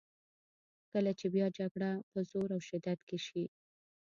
کله 0.91 1.11
چې 1.19 1.25
بیا 1.35 1.47
جګړه 1.59 1.91
په 2.11 2.19
زور 2.29 2.49
او 2.55 2.61
شدت 2.69 2.99
کې 3.07 3.17
شي. 3.25 3.43